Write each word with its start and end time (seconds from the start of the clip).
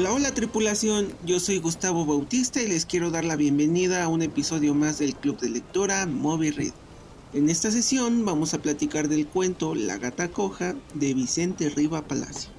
Hola, 0.00 0.14
hola 0.14 0.32
tripulación, 0.32 1.12
yo 1.26 1.38
soy 1.40 1.58
Gustavo 1.58 2.06
Bautista 2.06 2.62
y 2.62 2.66
les 2.66 2.86
quiero 2.86 3.10
dar 3.10 3.22
la 3.22 3.36
bienvenida 3.36 4.02
a 4.02 4.08
un 4.08 4.22
episodio 4.22 4.74
más 4.74 4.98
del 4.98 5.14
Club 5.14 5.38
de 5.38 5.50
Lectora 5.50 6.06
Moby 6.06 6.52
Read. 6.52 6.72
En 7.34 7.50
esta 7.50 7.70
sesión 7.70 8.24
vamos 8.24 8.54
a 8.54 8.62
platicar 8.62 9.08
del 9.08 9.26
cuento 9.26 9.74
La 9.74 9.98
gata 9.98 10.28
coja 10.28 10.74
de 10.94 11.12
Vicente 11.12 11.68
Riva 11.68 12.00
Palacio. 12.00 12.50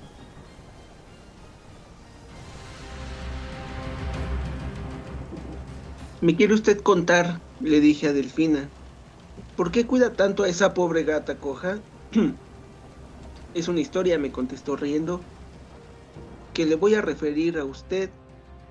¿Me 6.22 6.36
quiere 6.36 6.54
usted 6.54 6.80
contar? 6.82 7.42
le 7.60 7.80
dije 7.80 8.10
a 8.10 8.14
Delfina. 8.14 8.70
¿Por 9.58 9.72
qué 9.72 9.88
cuida 9.88 10.14
tanto 10.14 10.44
a 10.44 10.48
esa 10.48 10.76
pobre 10.76 11.06
gata 11.06 11.38
coja? 11.38 11.80
es 13.56 13.68
una 13.68 13.80
historia, 13.80 14.20
me 14.20 14.32
contestó 14.32 14.76
riendo 14.76 15.22
que 16.54 16.66
le 16.66 16.76
voy 16.76 16.96
a 16.96 17.02
referir 17.02 17.58
a 17.58 17.66
usted, 17.66 18.10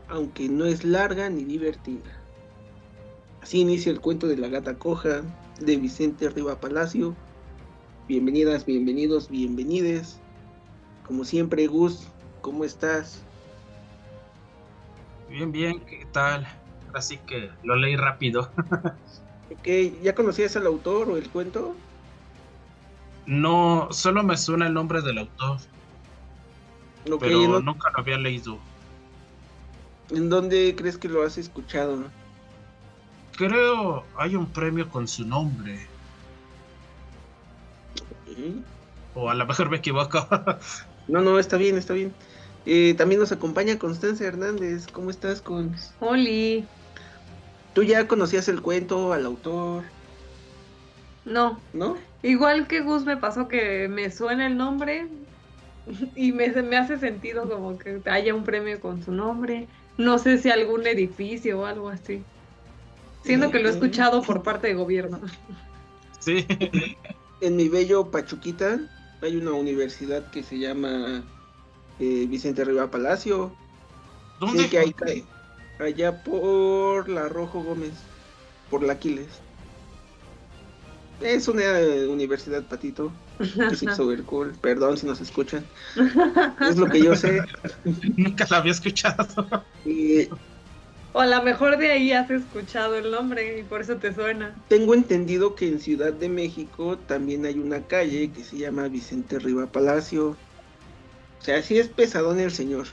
aunque 0.08 0.48
no 0.48 0.66
es 0.66 0.84
larga 0.84 1.30
ni 1.30 1.44
divertida. 1.44 2.20
Así 3.42 3.60
inicia 3.60 3.90
el 3.90 4.00
cuento 4.00 4.26
de 4.26 4.36
la 4.36 4.48
gata 4.48 4.76
coja 4.78 5.22
de 5.60 5.76
Vicente 5.76 6.28
Riva 6.28 6.60
Palacio. 6.60 7.16
Bienvenidas, 8.06 8.66
bienvenidos, 8.66 9.30
bienvenides. 9.30 10.20
Como 11.06 11.24
siempre, 11.24 11.66
Gus, 11.66 12.08
¿cómo 12.42 12.64
estás? 12.64 13.22
Bien, 15.30 15.50
bien, 15.50 15.80
¿qué 15.86 16.06
tal? 16.12 16.46
Así 16.92 17.18
que 17.18 17.50
lo 17.62 17.76
leí 17.76 17.96
rápido. 17.96 18.50
ok, 19.50 20.02
¿ya 20.02 20.14
conocías 20.14 20.56
al 20.56 20.66
autor 20.66 21.08
o 21.08 21.16
el 21.16 21.30
cuento? 21.30 21.74
No, 23.26 23.88
solo 23.90 24.22
me 24.22 24.36
suena 24.36 24.66
el 24.66 24.74
nombre 24.74 25.00
del 25.02 25.18
autor 25.18 25.58
pero 27.18 27.60
nunca 27.60 27.90
lo 27.90 28.00
había 28.00 28.18
leído. 28.18 28.58
¿En 30.10 30.28
dónde 30.28 30.74
crees 30.76 30.98
que 30.98 31.08
lo 31.08 31.22
has 31.22 31.38
escuchado? 31.38 32.04
Creo 33.36 34.04
hay 34.16 34.36
un 34.36 34.46
premio 34.46 34.88
con 34.88 35.06
su 35.06 35.24
nombre. 35.24 35.86
O 39.14 39.30
a 39.30 39.34
lo 39.34 39.46
mejor 39.46 39.70
me 39.70 39.78
equivoco. 39.78 40.26
no, 41.08 41.20
no, 41.20 41.38
está 41.38 41.56
bien, 41.56 41.76
está 41.76 41.94
bien. 41.94 42.12
Eh, 42.66 42.94
también 42.96 43.20
nos 43.20 43.32
acompaña 43.32 43.78
Constancia 43.78 44.26
Hernández. 44.26 44.86
¿Cómo 44.88 45.10
estás, 45.10 45.40
con? 45.40 45.74
Oli. 46.00 46.66
¿Tú 47.74 47.82
ya 47.82 48.06
conocías 48.08 48.48
el 48.48 48.60
cuento, 48.62 49.12
al 49.12 49.26
autor? 49.26 49.84
No. 51.24 51.60
¿No? 51.72 51.96
Igual 52.22 52.66
que 52.66 52.80
Gus 52.80 53.04
me 53.04 53.16
pasó 53.16 53.48
que 53.48 53.88
me 53.88 54.10
suena 54.10 54.46
el 54.46 54.56
nombre, 54.56 55.08
y 56.16 56.32
me, 56.32 56.48
me 56.48 56.76
hace 56.76 56.98
sentido 56.98 57.48
como 57.48 57.78
que 57.78 58.00
haya 58.06 58.34
un 58.34 58.44
premio 58.44 58.80
con 58.80 59.02
su 59.02 59.12
nombre. 59.12 59.68
No 59.96 60.18
sé 60.18 60.38
si 60.38 60.50
algún 60.50 60.86
edificio 60.86 61.60
o 61.60 61.66
algo 61.66 61.88
así. 61.88 62.22
Siendo 63.22 63.50
que 63.50 63.60
lo 63.60 63.68
he 63.68 63.72
escuchado 63.72 64.22
por 64.22 64.42
parte 64.42 64.68
de 64.68 64.74
gobierno. 64.74 65.20
Sí. 66.18 66.46
En 67.42 67.56
mi 67.56 67.70
bello 67.70 68.10
Pachuquita 68.10 68.78
hay 69.22 69.36
una 69.38 69.52
universidad 69.52 70.30
que 70.30 70.42
se 70.42 70.58
llama 70.58 71.24
eh, 71.98 72.26
Vicente 72.28 72.64
Riva 72.66 72.90
Palacio. 72.90 73.50
¿Dónde? 74.38 74.68
que 74.68 74.78
hay 74.78 74.94
allá 75.78 76.22
por 76.22 77.08
la 77.08 77.30
Rojo 77.30 77.62
Gómez, 77.62 77.92
por 78.68 78.82
la 78.82 78.92
Aquiles. 78.92 79.28
Es 81.22 81.48
una 81.48 81.64
universidad, 82.10 82.62
Patito. 82.64 83.10
Es 83.72 83.96
super 83.96 84.22
cool. 84.24 84.52
Perdón 84.60 84.96
si 84.96 85.06
nos 85.06 85.20
escuchan. 85.20 85.64
Es 86.60 86.76
lo 86.76 86.86
que 86.86 87.02
yo 87.02 87.16
sé. 87.16 87.40
Nunca 88.16 88.46
la 88.50 88.58
había 88.58 88.72
escuchado. 88.72 89.26
O 91.12 91.20
a 91.20 91.26
lo 91.26 91.42
mejor 91.42 91.76
de 91.76 91.90
ahí 91.90 92.12
has 92.12 92.30
escuchado 92.30 92.94
el 92.94 93.10
nombre 93.10 93.58
y 93.58 93.62
por 93.64 93.80
eso 93.80 93.96
te 93.96 94.14
suena. 94.14 94.54
Tengo 94.68 94.94
entendido 94.94 95.54
que 95.56 95.68
en 95.68 95.80
Ciudad 95.80 96.12
de 96.12 96.28
México 96.28 96.96
también 96.98 97.44
hay 97.46 97.58
una 97.58 97.80
calle 97.80 98.30
que 98.30 98.44
se 98.44 98.58
llama 98.58 98.86
Vicente 98.86 99.38
Riva 99.38 99.66
Palacio. 99.66 100.36
O 101.40 101.44
sea, 101.44 101.62
sí 101.62 101.78
es 101.78 101.88
pesadón 101.88 102.38
el 102.38 102.52
señor. 102.52 102.86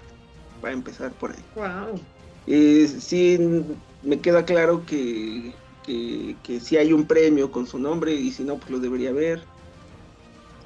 Para 0.62 0.74
empezar 0.74 1.12
por 1.12 1.32
ahí. 1.32 1.44
Wow. 1.56 2.00
Eh, 2.48 2.88
sí, 2.88 3.38
me 4.02 4.20
queda 4.20 4.46
claro 4.46 4.84
que 4.86 5.54
que, 6.44 6.60
si 6.60 6.78
hay 6.78 6.94
un 6.94 7.06
premio 7.06 7.52
con 7.52 7.66
su 7.66 7.80
nombre 7.80 8.14
y 8.14 8.32
si 8.32 8.44
no, 8.44 8.58
pues 8.58 8.70
lo 8.70 8.80
debería 8.80 9.10
haber. 9.10 9.42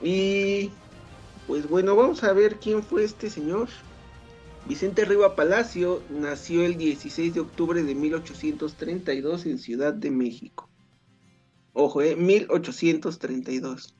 Y 0.03 0.72
pues 1.47 1.69
bueno, 1.69 1.95
vamos 1.95 2.23
a 2.23 2.34
ver 2.34 2.57
quién 2.59 2.84
fue 2.84 3.03
este 3.03 3.29
señor. 3.29 3.69
Vicente 4.67 5.06
Riva 5.06 5.35
Palacio 5.35 6.01
nació 6.09 6.63
el 6.63 6.78
16 6.78 7.34
de 7.34 7.39
octubre 7.39 7.84
de 7.84 7.95
1832 7.95 9.45
en 9.45 9.57
Ciudad 9.57 9.94
de 9.94 10.12
México. 10.12 10.69
Ojo, 11.73 12.01
eh, 12.01 12.16
1832. 12.16 13.95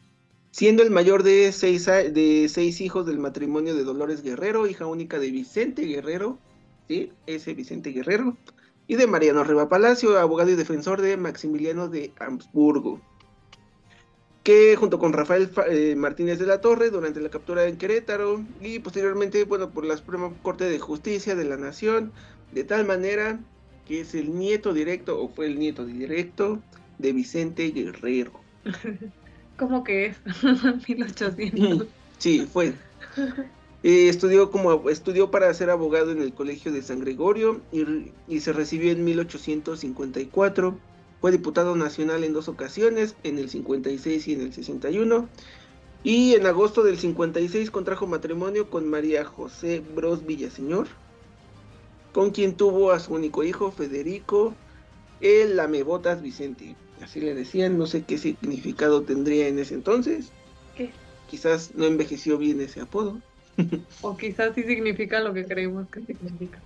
Siendo 0.51 0.84
el 0.84 0.91
mayor 0.91 1.23
de 1.23 1.51
seis, 1.51 1.85
de 1.85 2.47
seis 2.50 2.81
hijos 2.81 3.06
del 3.06 3.19
matrimonio 3.19 3.73
de 3.73 3.83
Dolores 3.83 4.22
Guerrero, 4.22 4.68
hija 4.68 4.85
única 4.85 5.18
de 5.18 5.31
Vicente 5.31 5.83
Guerrero, 5.83 6.38
¿sí? 6.88 7.12
Ese 7.25 7.53
Vicente 7.53 7.91
Guerrero, 7.91 8.38
y 8.88 8.95
de 8.95 9.07
Mariano 9.07 9.45
Riva 9.45 9.69
Palacio, 9.69 10.19
abogado 10.19 10.50
y 10.50 10.56
defensor 10.56 11.01
de 11.01 11.16
Maximiliano 11.16 11.88
de 11.88 12.13
Habsburgo, 12.19 13.00
que 14.44 14.75
junto 14.75 14.97
con 14.97 15.13
Rafael 15.13 15.50
eh, 15.69 15.96
Martínez 15.96 16.40
de 16.40 16.47
la 16.47 16.62
Torre 16.62 16.90
durante 16.90 17.22
la 17.22 17.29
captura 17.29 17.66
en 17.68 17.78
Querétaro 17.78 18.44
y 18.59 18.79
posteriormente, 18.79 19.44
bueno, 19.44 19.69
por 19.69 19.85
la 19.85 19.97
Suprema 19.97 20.31
Corte 20.41 20.66
de 20.66 20.79
Justicia 20.79 21.35
de 21.35 21.46
la 21.46 21.57
Nación, 21.57 22.12
de 22.51 22.63
tal 22.63 22.85
manera 22.85 23.40
que 23.88 24.01
es 24.01 24.16
el 24.16 24.38
nieto 24.38 24.74
directo 24.74 25.22
o 25.22 25.30
fue 25.30 25.47
el 25.47 25.59
nieto 25.59 25.85
directo 25.85 26.59
de 26.97 27.13
Vicente 27.13 27.69
Guerrero. 27.72 28.31
¿Cómo 29.57 29.84
que 29.84 30.07
es? 30.07 30.18
1800. 30.88 31.88
Sí, 32.18 32.47
fue. 32.51 32.74
Eh, 33.84 34.09
estudió, 34.09 34.51
como, 34.51 34.91
estudió 34.91 35.31
para 35.31 35.51
ser 35.56 35.72
abogado 35.72 36.12
en 36.12 36.22
el 36.22 36.34
Colegio 36.34 36.72
de 36.72 36.84
San 36.84 37.00
Gregorio 37.00 37.62
y, 37.72 38.40
se 38.40 38.53
recibió 38.53 38.91
en 38.91 39.03
1854. 39.03 40.78
Fue 41.22 41.32
diputado 41.32 41.76
nacional 41.76 42.24
en 42.24 42.34
dos 42.34 42.48
ocasiones, 42.48 43.16
en 43.24 43.38
el 43.38 43.50
56 43.50 44.28
y 44.28 44.34
en 44.34 44.42
el 44.42 44.54
61. 44.54 45.30
Y 46.04 46.34
en 46.34 46.48
agosto 46.48 46.82
del 46.82 46.98
56 46.98 47.70
contrajo 47.70 48.08
matrimonio 48.08 48.72
con 48.72 48.90
María 48.90 49.24
José 49.24 49.84
Bros 49.96 50.26
Villaseñor, 50.26 50.88
con 52.12 52.31
quien 52.31 52.56
tuvo 52.56 52.92
a 52.92 53.00
su 53.00 53.14
único 53.14 53.44
hijo, 53.44 53.72
Federico, 53.72 54.56
el 55.22 55.56
Lamebotas 55.58 56.24
Vicente. 56.24 56.76
Así 57.04 57.20
le 57.22 57.36
decían, 57.36 57.78
no 57.78 57.86
sé 57.86 58.04
qué 58.04 58.18
significado 58.18 59.04
tendría 59.04 59.48
en 59.48 59.60
ese 59.60 59.76
entonces. 59.76 60.31
¿Qué? 60.76 60.90
Quizás 61.30 61.76
no 61.76 61.86
envejeció 61.86 62.40
bien 62.40 62.62
ese 62.62 62.81
apodo. 62.81 63.22
o 64.02 64.18
quizás 64.18 64.54
sí 64.56 64.64
significa 64.64 65.20
lo 65.20 65.34
que 65.34 65.46
creemos 65.46 65.88
que 65.90 66.02
significa. 66.02 66.60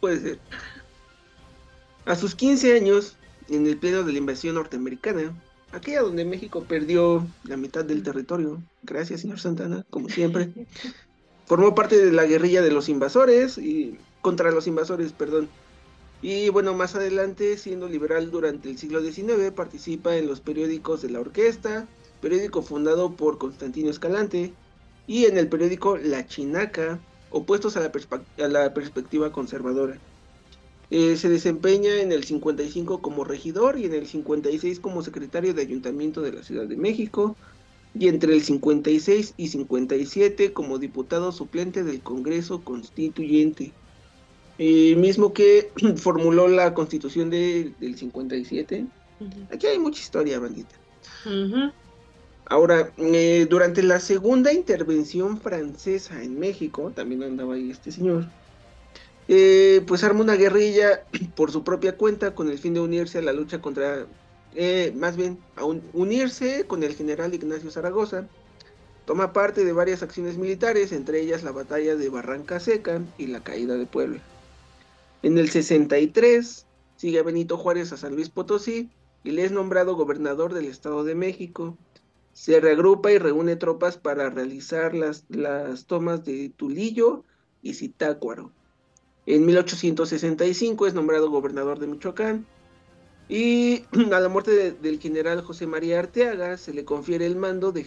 Puede 0.00 0.20
ser. 0.20 0.38
A 2.06 2.14
sus 2.14 2.34
15 2.34 2.74
años, 2.74 3.16
en 3.48 3.66
el 3.66 3.76
pleno 3.76 4.02
de 4.02 4.12
la 4.12 4.18
invasión 4.18 4.54
norteamericana, 4.54 5.34
aquella 5.72 6.02
donde 6.02 6.24
México 6.24 6.64
perdió 6.68 7.26
la 7.44 7.56
mitad 7.56 7.84
del 7.84 8.02
territorio, 8.02 8.62
gracias 8.82 9.20
señor 9.20 9.40
Santana, 9.40 9.84
como 9.90 10.08
siempre, 10.08 10.50
formó 11.46 11.74
parte 11.74 12.04
de 12.04 12.12
la 12.12 12.24
guerrilla 12.24 12.62
de 12.62 12.72
los 12.72 12.88
invasores 12.88 13.58
y 13.58 13.98
contra 14.20 14.50
los 14.50 14.66
invasores, 14.66 15.12
perdón. 15.12 15.48
Y 16.22 16.48
bueno, 16.48 16.74
más 16.74 16.94
adelante, 16.94 17.58
siendo 17.58 17.88
liberal 17.88 18.30
durante 18.30 18.70
el 18.70 18.78
siglo 18.78 19.00
XIX, 19.00 19.52
participa 19.54 20.16
en 20.16 20.26
los 20.26 20.40
periódicos 20.40 21.02
de 21.02 21.10
la 21.10 21.20
Orquesta, 21.20 21.86
periódico 22.20 22.62
fundado 22.62 23.12
por 23.12 23.38
Constantino 23.38 23.90
Escalante, 23.90 24.52
y 25.06 25.26
en 25.26 25.36
el 25.36 25.48
periódico 25.48 25.96
La 25.98 26.26
Chinaca, 26.26 26.98
opuestos 27.30 27.76
a 27.76 27.80
la, 28.48 28.74
perspectiva 28.74 29.30
conservadora. 29.30 29.98
Eh, 30.90 31.16
se 31.16 31.28
desempeña 31.28 32.00
en 32.00 32.12
el 32.12 32.24
55 32.24 33.02
como 33.02 33.24
regidor 33.24 33.78
y 33.78 33.86
en 33.86 33.94
el 33.94 34.06
56 34.06 34.78
como 34.80 35.02
secretario 35.02 35.52
de 35.52 35.62
Ayuntamiento 35.62 36.22
de 36.22 36.32
la 36.32 36.42
Ciudad 36.42 36.66
de 36.66 36.76
México 36.76 37.36
y 37.98 38.08
entre 38.08 38.34
el 38.34 38.42
56 38.42 39.34
y 39.36 39.48
57 39.48 40.52
como 40.52 40.78
diputado 40.78 41.32
suplente 41.32 41.82
del 41.82 42.00
Congreso 42.00 42.62
Constituyente. 42.62 43.72
Eh, 44.58 44.94
mismo 44.96 45.32
que 45.32 45.70
formuló 45.96 46.48
la 46.48 46.72
constitución 46.74 47.30
del 47.30 47.74
57. 47.96 48.86
Aquí 49.52 49.66
hay 49.66 49.78
mucha 49.78 50.00
historia, 50.00 50.38
bandita. 50.38 50.74
Ahora, 52.48 52.92
eh, 52.98 53.46
durante 53.50 53.82
la 53.82 53.98
segunda 53.98 54.52
intervención 54.52 55.40
francesa 55.40 56.22
en 56.22 56.38
México, 56.38 56.92
también 56.94 57.22
andaba 57.24 57.54
ahí 57.54 57.70
este 57.70 57.90
señor, 57.90 58.26
eh, 59.28 59.82
pues 59.86 60.04
armó 60.04 60.22
una 60.22 60.36
guerrilla 60.36 61.04
por 61.36 61.50
su 61.50 61.64
propia 61.64 61.96
cuenta 61.96 62.34
con 62.34 62.48
el 62.48 62.58
fin 62.58 62.74
de 62.74 62.80
unirse 62.80 63.18
a 63.18 63.22
la 63.22 63.32
lucha 63.32 63.60
contra, 63.60 64.06
eh, 64.54 64.92
más 64.96 65.16
bien, 65.16 65.38
a 65.56 65.64
unirse 65.64 66.66
con 66.66 66.82
el 66.82 66.94
general 66.94 67.34
Ignacio 67.34 67.70
Zaragoza, 67.70 68.28
Toma 69.06 69.32
parte 69.32 69.64
de 69.64 69.72
varias 69.72 70.02
acciones 70.02 70.36
militares, 70.36 70.90
entre 70.90 71.20
ellas 71.20 71.44
la 71.44 71.52
batalla 71.52 71.94
de 71.94 72.08
Barranca 72.08 72.58
Seca 72.58 73.00
y 73.16 73.28
la 73.28 73.42
caída 73.42 73.76
de 73.76 73.86
Puebla. 73.86 74.20
En 75.22 75.38
el 75.38 75.48
63 75.48 76.66
sigue 76.96 77.20
a 77.20 77.22
Benito 77.22 77.56
Juárez 77.56 77.92
a 77.92 77.96
San 77.96 78.16
Luis 78.16 78.30
Potosí 78.30 78.90
y 79.22 79.30
le 79.30 79.44
es 79.44 79.52
nombrado 79.52 79.94
gobernador 79.94 80.54
del 80.54 80.66
Estado 80.66 81.04
de 81.04 81.14
México. 81.14 81.78
Se 82.32 82.58
reagrupa 82.58 83.12
y 83.12 83.18
reúne 83.18 83.54
tropas 83.54 83.96
para 83.96 84.28
realizar 84.28 84.92
las, 84.92 85.24
las 85.28 85.86
tomas 85.86 86.24
de 86.24 86.50
Tulillo 86.56 87.22
y 87.62 87.74
Zitácuaro. 87.74 88.50
En 89.26 89.44
1865 89.44 90.86
es 90.86 90.94
nombrado 90.94 91.28
gobernador 91.30 91.80
de 91.80 91.88
Michoacán 91.88 92.46
y 93.28 93.82
a 94.12 94.20
la 94.20 94.28
muerte 94.28 94.70
del 94.70 95.00
general 95.00 95.42
José 95.42 95.66
María 95.66 95.98
Arteaga 95.98 96.56
se 96.56 96.72
le 96.72 96.84
confiere 96.84 97.26
el 97.26 97.34
mando 97.34 97.72
de, 97.72 97.82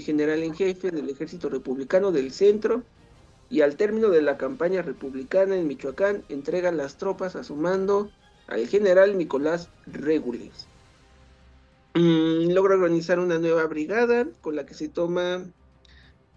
general 0.00 0.42
en 0.42 0.54
jefe 0.54 0.90
del 0.90 1.10
ejército 1.10 1.50
republicano 1.50 2.10
del 2.10 2.32
centro 2.32 2.82
y 3.50 3.60
al 3.60 3.76
término 3.76 4.08
de 4.08 4.22
la 4.22 4.38
campaña 4.38 4.80
republicana 4.80 5.56
en 5.56 5.68
Michoacán 5.68 6.24
entrega 6.30 6.72
las 6.72 6.96
tropas 6.96 7.36
a 7.36 7.44
su 7.44 7.54
mando 7.54 8.10
al 8.46 8.66
general 8.66 9.18
Nicolás 9.18 9.68
Regules. 9.86 10.68
Mm, 11.94 12.52
logra 12.52 12.74
organizar 12.74 13.18
una 13.18 13.38
nueva 13.38 13.66
brigada 13.66 14.26
con 14.40 14.56
la 14.56 14.64
que 14.64 14.72
se 14.72 14.88
toma, 14.88 15.44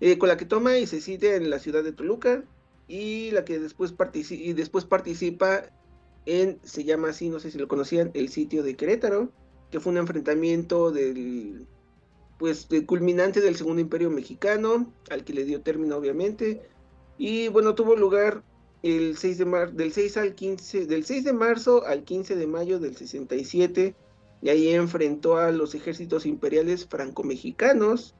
eh, 0.01 0.17
con 0.17 0.27
la 0.27 0.35
que 0.35 0.45
toma 0.45 0.77
y 0.77 0.87
se 0.87 0.99
sitúa 0.99 1.35
en 1.35 1.49
la 1.49 1.59
ciudad 1.59 1.83
de 1.85 1.93
Toluca 1.93 2.43
y 2.91 3.31
la 3.31 3.45
que 3.45 3.57
después, 3.57 3.93
y 4.31 4.51
después 4.51 4.83
participa 4.83 5.63
en, 6.25 6.59
se 6.61 6.83
llama 6.83 7.11
así, 7.11 7.29
no 7.29 7.39
sé 7.39 7.49
si 7.49 7.57
lo 7.57 7.69
conocían, 7.69 8.11
el 8.13 8.27
sitio 8.27 8.63
de 8.63 8.75
Querétaro, 8.75 9.31
que 9.71 9.79
fue 9.79 9.93
un 9.93 9.97
enfrentamiento 9.97 10.91
del, 10.91 11.67
pues, 12.37 12.67
culminante 12.85 13.39
del 13.39 13.55
Segundo 13.55 13.79
Imperio 13.79 14.09
Mexicano, 14.09 14.91
al 15.09 15.23
que 15.23 15.31
le 15.31 15.45
dio 15.45 15.61
término 15.61 15.95
obviamente, 15.95 16.63
y 17.17 17.47
bueno, 17.47 17.75
tuvo 17.75 17.95
lugar 17.95 18.43
el 18.83 19.15
6 19.15 19.37
de 19.37 19.45
mar 19.45 19.71
del 19.71 19.93
6 19.93 20.17
al 20.17 20.35
15, 20.35 20.85
del 20.85 21.05
6 21.05 21.23
de 21.23 21.33
marzo 21.33 21.85
al 21.85 22.03
15 22.03 22.35
de 22.35 22.47
mayo 22.47 22.77
del 22.77 22.97
67, 22.97 23.95
y 24.41 24.49
ahí 24.49 24.67
enfrentó 24.67 25.37
a 25.37 25.51
los 25.51 25.75
ejércitos 25.75 26.25
imperiales 26.25 26.87
franco-mexicanos 26.87 28.15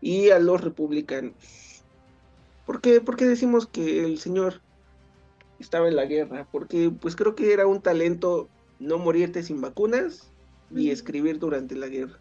y 0.00 0.30
a 0.30 0.38
los 0.38 0.62
republicanos. 0.62 1.34
¿Por 2.66 2.80
qué? 2.80 3.00
¿Por 3.00 3.16
qué 3.16 3.26
decimos 3.26 3.66
que 3.66 4.04
el 4.04 4.18
señor 4.18 4.60
estaba 5.58 5.88
en 5.88 5.96
la 5.96 6.04
guerra, 6.04 6.46
porque 6.50 6.90
pues 6.90 7.16
creo 7.16 7.34
que 7.34 7.52
era 7.52 7.66
un 7.66 7.80
talento 7.80 8.48
no 8.78 8.98
morirte 8.98 9.42
sin 9.42 9.60
vacunas 9.60 10.30
y 10.74 10.90
escribir 10.90 11.38
durante 11.38 11.74
la 11.74 11.88
guerra. 11.88 12.18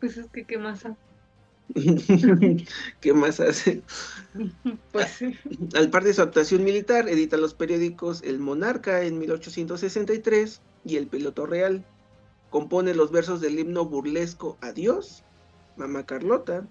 Pues 0.00 0.16
es 0.16 0.26
que, 0.26 0.44
¿qué 0.44 0.58
más 0.58 0.84
hace? 0.84 0.96
¿Qué 3.00 3.12
más 3.14 3.40
hace? 3.40 3.82
pues 4.92 5.10
sí. 5.10 5.38
Al 5.74 5.90
par 5.90 6.04
de 6.04 6.12
su 6.12 6.22
actuación 6.22 6.64
militar, 6.64 7.08
edita 7.08 7.36
los 7.36 7.54
periódicos 7.54 8.22
El 8.22 8.38
Monarca 8.38 9.02
en 9.02 9.18
1863 9.18 10.60
y 10.84 10.96
El 10.96 11.06
Piloto 11.06 11.46
Real. 11.46 11.84
Compone 12.50 12.94
los 12.94 13.10
versos 13.10 13.40
del 13.40 13.58
himno 13.58 13.86
burlesco 13.86 14.58
Adiós, 14.60 15.24
Mamá 15.76 16.04
Carlota. 16.04 16.66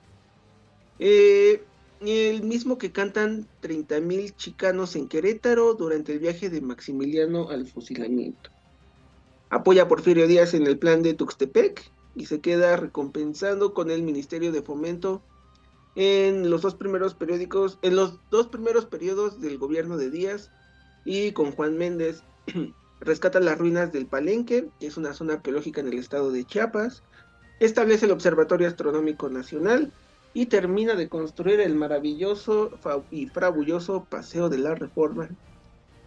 Eh, 1.00 1.64
el 2.08 2.44
mismo 2.44 2.78
que 2.78 2.92
cantan 2.92 3.48
30.000 3.62 4.36
chicanos 4.36 4.96
en 4.96 5.08
Querétaro 5.08 5.76
durante 5.76 6.14
el 6.14 6.20
viaje 6.20 6.50
de 6.50 6.62
Maximiliano 6.62 7.50
al 7.50 7.68
fusilamiento. 7.68 8.50
Apoya 9.50 9.84
a 9.84 9.88
Porfirio 9.88 10.28
Díaz 10.28 10.54
en 10.54 10.66
el 10.66 10.80
plan 10.80 11.04
de 11.04 11.14
Tuxtepec 11.14 11.92
y 12.16 12.26
se 12.26 12.40
queda 12.40 12.78
recompensando 12.78 13.74
con 13.74 13.92
el 13.92 14.02
Ministerio 14.02 14.52
de 14.52 14.62
Fomento 14.62 15.22
en 15.96 16.50
los 16.50 16.62
dos 16.62 16.76
primeros 16.76 17.14
periódicos, 17.14 17.78
en 17.82 17.96
los 17.96 18.18
dos 18.30 18.48
primeros 18.48 18.86
periodos 18.86 19.42
del 19.42 19.58
gobierno 19.58 19.98
de 19.98 20.10
Díaz 20.10 20.50
y 21.06 21.34
con 21.34 21.52
Juan 21.52 21.78
Méndez. 21.78 22.24
Rescata 23.02 23.40
las 23.40 23.58
ruinas 23.58 23.92
del 23.92 24.06
Palenque, 24.06 24.70
que 24.80 24.88
es 24.88 24.96
una 24.96 25.14
zona 25.14 25.34
arqueológica 25.34 25.82
en 25.82 25.88
el 25.88 25.98
estado 25.98 26.32
de 26.32 26.46
Chiapas, 26.46 27.04
establece 27.60 28.06
el 28.06 28.12
Observatorio 28.12 28.68
Astronómico 28.68 29.30
Nacional 29.30 29.92
y 30.34 30.46
termina 30.46 30.96
de 30.96 31.10
construir 31.10 31.60
el 31.60 31.76
maravilloso 31.76 32.72
y 33.10 33.28
frabulloso 33.28 34.06
Paseo 34.10 34.50
de 34.50 34.60
la 34.60 34.76
Reforma 34.76 35.30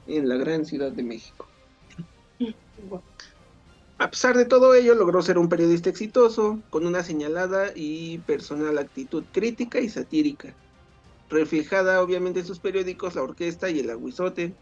en 0.06 0.28
la 0.28 0.36
gran 0.36 0.64
Ciudad 0.64 0.92
de 0.92 1.02
México. 1.02 1.46
A 3.98 4.10
pesar 4.10 4.36
de 4.36 4.44
todo 4.44 4.74
ello, 4.74 4.94
logró 4.94 5.22
ser 5.22 5.38
un 5.38 5.48
periodista 5.48 5.88
exitoso, 5.88 6.60
con 6.70 6.86
una 6.86 7.02
señalada 7.02 7.70
y 7.74 8.18
personal 8.18 8.78
actitud 8.78 9.24
crítica 9.32 9.80
y 9.80 9.88
satírica, 9.88 10.54
reflejada 11.30 12.02
obviamente 12.02 12.40
en 12.40 12.46
sus 12.46 12.58
periódicos 12.58 13.14
La 13.14 13.22
Orquesta 13.22 13.70
y 13.70 13.80
El 13.80 13.90
Aguizote. 13.90 14.54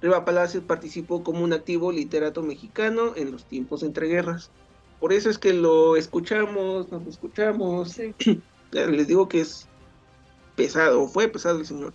Riva 0.00 0.24
Palacios 0.24 0.64
participó 0.64 1.22
como 1.22 1.44
un 1.44 1.52
activo 1.52 1.92
literato 1.92 2.42
mexicano 2.42 3.12
en 3.14 3.30
los 3.30 3.44
tiempos 3.44 3.84
entre 3.84 4.08
guerras. 4.08 4.50
Por 4.98 5.12
eso 5.12 5.30
es 5.30 5.38
que 5.38 5.52
lo 5.52 5.96
escuchamos, 5.96 6.90
nos 6.90 7.06
escuchamos. 7.06 7.96
Les 8.72 9.06
digo 9.06 9.28
que 9.28 9.40
es 9.40 9.68
pesado, 10.56 11.06
fue 11.06 11.28
pesado 11.28 11.58
el 11.58 11.66
señor. 11.66 11.92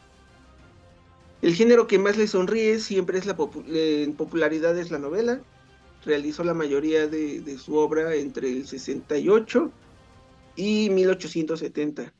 El 1.41 1.53
género 1.53 1.87
que 1.87 1.99
más 1.99 2.17
le 2.17 2.27
sonríe 2.27 2.79
siempre 2.79 3.17
es 3.17 3.25
la 3.25 3.37
en 3.67 4.13
popularidad 4.15 4.77
es 4.77 4.91
la 4.91 4.99
novela. 4.99 5.41
Realizó 6.05 6.43
la 6.43 6.53
mayoría 6.53 7.07
de, 7.07 7.57
su 7.57 7.75
obra 7.75 8.15
entre 8.15 8.49
el 8.49 8.67
68 8.67 9.71
y 10.55 10.89
1870. 10.89 12.13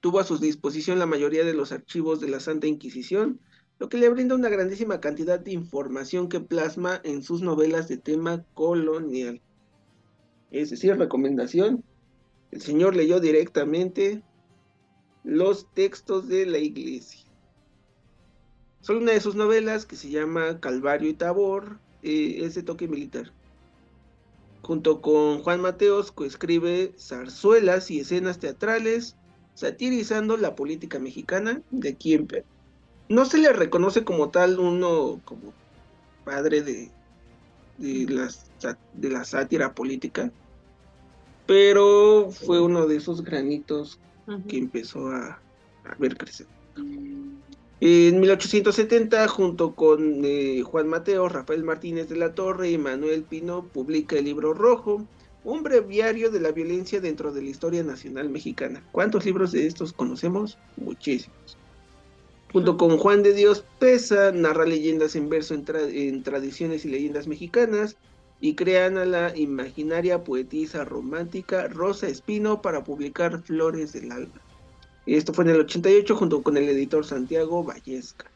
Tuvo 0.00 0.20
a 0.20 0.24
su 0.24 0.38
disposición 0.38 0.98
la 0.98 1.06
mayoría 1.06 1.44
de 1.44 1.54
los 1.54 1.72
archivos 1.72 2.20
de 2.20 2.28
la 2.28 2.38
Santa 2.38 2.68
Inquisición, 2.68 3.40
lo 3.78 3.88
que 3.88 3.98
le 3.98 4.08
brinda 4.08 4.34
una 4.34 4.48
grandísima 4.48 5.00
cantidad 5.00 5.40
de 5.40 5.52
información 5.52 6.28
que 6.28 6.40
plasma 6.40 7.00
en 7.02 7.22
sus 7.22 7.42
novelas 7.42 7.88
de 7.88 7.96
tema 7.96 8.44
colonial. 8.54 9.40
Es 10.50 10.70
decir, 10.70 10.96
recomendación, 10.96 11.84
el 12.50 12.60
Señor 12.60 12.96
leyó 12.96 13.20
directamente 13.20 14.22
los 15.24 15.66
textos 15.74 16.28
de 16.28 16.46
la 16.46 16.58
iglesia. 16.58 17.20
Solo 18.80 19.00
una 19.00 19.12
de 19.12 19.20
sus 19.20 19.34
novelas, 19.34 19.84
que 19.84 19.96
se 19.96 20.08
llama 20.08 20.60
Calvario 20.60 21.10
y 21.10 21.14
Tabor, 21.14 21.78
eh, 22.02 22.40
es 22.42 22.54
de 22.54 22.62
toque 22.62 22.88
militar. 22.88 23.32
Junto 24.62 25.00
con 25.02 25.42
Juan 25.42 25.60
Mateos, 25.60 26.12
coescribe 26.12 26.94
zarzuelas 26.98 27.90
y 27.90 28.00
escenas 28.00 28.38
teatrales 28.38 29.16
satirizando 29.54 30.36
la 30.36 30.54
política 30.54 30.98
mexicana 30.98 31.62
de 31.70 31.88
aquí 31.88 32.18
No 33.08 33.24
se 33.24 33.38
le 33.38 33.52
reconoce 33.52 34.04
como 34.04 34.30
tal 34.30 34.58
uno 34.60 35.20
como 35.24 35.52
padre 36.24 36.62
de, 36.62 36.90
de, 37.78 38.30
de 38.94 39.10
la 39.10 39.24
sátira 39.24 39.74
política, 39.74 40.30
pero 41.48 42.30
fue 42.30 42.60
uno 42.60 42.86
de 42.86 42.96
esos 42.96 43.24
granitos 43.24 43.98
que 44.46 44.58
empezó 44.58 45.08
a, 45.08 45.40
ver 45.98 46.18
crecer. 46.18 46.46
En 47.80 48.20
1870, 48.20 49.26
junto 49.28 49.74
con 49.74 50.26
eh, 50.26 50.62
Juan 50.62 50.88
Mateo, 50.88 51.26
Rafael 51.26 51.64
Martínez 51.64 52.10
de 52.10 52.16
la 52.16 52.34
Torre 52.34 52.70
y 52.70 52.76
Manuel 52.76 53.22
Pino, 53.22 53.64
publica 53.64 54.18
el 54.18 54.26
libro 54.26 54.52
Rojo, 54.52 55.06
un 55.42 55.62
breviario 55.62 56.30
de 56.30 56.40
la 56.40 56.52
violencia 56.52 57.00
dentro 57.00 57.32
de 57.32 57.40
la 57.40 57.48
historia 57.48 57.82
nacional 57.82 58.28
mexicana. 58.28 58.84
¿Cuántos 58.92 59.24
libros 59.24 59.52
de 59.52 59.66
estos 59.66 59.94
conocemos? 59.94 60.58
Muchísimos. 60.76 61.56
Junto 62.52 62.76
con 62.76 62.98
Juan 62.98 63.22
de 63.22 63.32
Dios 63.32 63.64
Pesa, 63.78 64.32
narra 64.32 64.66
leyendas 64.66 65.16
en 65.16 65.30
verso 65.30 65.54
en 65.54 66.22
tradiciones 66.22 66.84
y 66.84 66.90
leyendas 66.90 67.26
mexicanas, 67.26 67.96
y 68.40 68.54
crean 68.54 68.98
a 68.98 69.04
la 69.04 69.36
imaginaria 69.36 70.22
poetisa 70.22 70.84
romántica 70.84 71.68
Rosa 71.68 72.08
Espino 72.08 72.62
para 72.62 72.84
publicar 72.84 73.42
Flores 73.42 73.92
del 73.92 74.12
Alma. 74.12 74.40
Esto 75.06 75.32
fue 75.32 75.44
en 75.44 75.50
el 75.50 75.60
88 75.60 76.14
junto 76.16 76.42
con 76.42 76.56
el 76.56 76.68
editor 76.68 77.04
Santiago 77.04 77.64
Vallesca. 77.64 78.30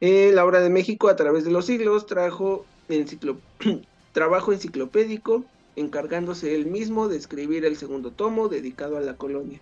la 0.00 0.44
obra 0.44 0.60
de 0.60 0.70
México 0.70 1.08
a 1.08 1.16
través 1.16 1.44
de 1.44 1.50
los 1.50 1.66
siglos 1.66 2.06
trajo 2.06 2.64
trabajo 4.12 4.52
enciclopédico 4.52 5.44
encargándose 5.74 6.54
él 6.54 6.66
mismo 6.66 7.08
de 7.08 7.16
escribir 7.16 7.64
el 7.64 7.76
segundo 7.76 8.10
tomo 8.10 8.48
dedicado 8.48 8.96
a 8.96 9.00
la 9.00 9.16
colonia. 9.16 9.60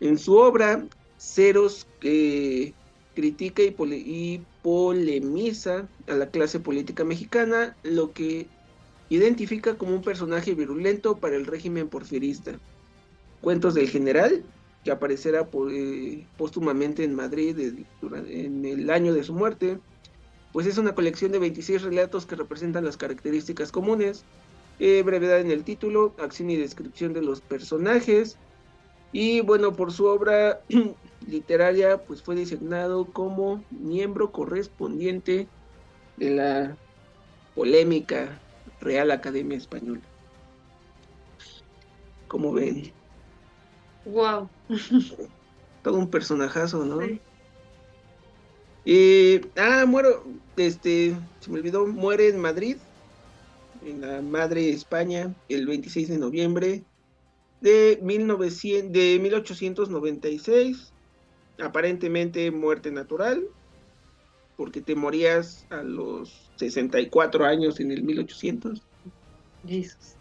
En 0.00 0.18
su 0.18 0.36
obra, 0.36 0.86
Ceros, 1.18 1.86
que 2.00 2.74
critica 3.14 3.62
y, 3.62 4.42
polemiza 4.62 5.88
a 6.06 6.14
la 6.14 6.26
clase 6.26 6.60
política 6.60 7.04
mexicana, 7.04 7.76
lo 7.82 8.12
que 8.12 8.46
identifica 9.08 9.76
como 9.76 9.94
un 9.94 10.02
personaje 10.02 10.54
virulento 10.54 11.16
para 11.16 11.36
el 11.36 11.46
régimen 11.46 11.88
porfirista. 11.88 12.52
Cuentos 13.40 13.74
del 13.74 13.88
general, 13.88 14.44
que 14.84 14.92
aparecerá 14.92 15.48
eh, 15.70 16.26
póstumamente 16.36 17.02
en 17.02 17.14
Madrid 17.14 17.74
en 18.28 18.64
el 18.64 18.88
año 18.90 19.12
de 19.12 19.24
su 19.24 19.34
muerte, 19.34 19.78
pues 20.52 20.66
es 20.66 20.78
una 20.78 20.94
colección 20.94 21.32
de 21.32 21.40
26 21.40 21.82
relatos 21.82 22.24
que 22.24 22.36
representan 22.36 22.84
las 22.84 22.96
características 22.96 23.72
comunes 23.72 24.24
Eh, 24.78 25.02
brevedad 25.04 25.38
en 25.38 25.52
el 25.52 25.62
título, 25.62 26.12
acción 26.18 26.50
y 26.50 26.56
descripción 26.56 27.12
de 27.12 27.22
los 27.22 27.40
personajes. 27.40 28.36
Y 29.12 29.40
bueno, 29.40 29.74
por 29.74 29.92
su 29.92 30.06
obra 30.06 30.60
literaria, 31.28 31.98
pues 31.98 32.22
fue 32.22 32.34
designado 32.34 33.06
como 33.06 33.62
miembro 33.70 34.32
correspondiente 34.32 35.46
de 36.16 36.30
la 36.30 36.76
polémica 37.54 38.40
Real 38.80 39.10
Academia 39.10 39.56
Española. 39.56 40.00
Como 42.28 42.52
ven. 42.52 42.92
Wow. 44.04 44.48
Todo 45.82 45.98
un 45.98 46.08
personajazo, 46.08 46.84
¿no? 46.84 47.00
Sí. 48.84 49.40
ah, 49.56 49.84
muero, 49.86 50.24
este, 50.56 51.14
se 51.40 51.50
me 51.50 51.58
olvidó, 51.58 51.86
muere 51.86 52.28
en 52.28 52.40
Madrid, 52.40 52.76
en 53.84 54.00
la 54.00 54.22
Madre 54.22 54.70
España, 54.70 55.34
el 55.48 55.66
26 55.66 56.08
de 56.08 56.18
noviembre 56.18 56.84
de, 57.62 57.98
1900, 58.02 58.92
de 58.92 59.18
1896. 59.20 60.92
Aparentemente 61.58 62.50
muerte 62.50 62.90
natural, 62.90 63.44
porque 64.56 64.80
te 64.80 64.94
morías 64.94 65.66
a 65.70 65.82
los 65.82 66.50
64 66.56 67.44
años 67.44 67.80
en 67.80 67.90
el 67.92 68.02
1800. 68.02 68.82
Jesús. 69.66 70.16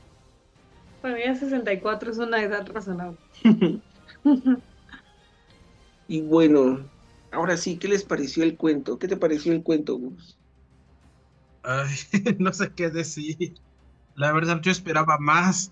Bueno, 1.02 1.18
ya 1.18 1.36
64 1.36 2.12
es 2.12 2.18
una 2.20 2.44
edad 2.44 2.68
razonable. 2.68 3.18
y 6.08 6.22
bueno, 6.22 6.88
ahora 7.32 7.58
sí, 7.58 7.78
¿qué 7.78 7.88
les 7.88 8.04
pareció 8.04 8.44
el 8.44 8.56
cuento? 8.56 9.00
¿Qué 9.00 9.08
te 9.08 9.18
pareció 9.18 9.52
el 9.54 9.64
cuento, 9.64 9.96
Gus? 9.98 10.38
Ay, 11.64 11.90
no 12.40 12.54
sé 12.54 12.72
qué 12.74 12.90
decir. 12.90 13.56
La 14.16 14.32
verdad, 14.32 14.62
yo 14.62 14.72
esperaba 14.72 15.18
más. 15.20 15.72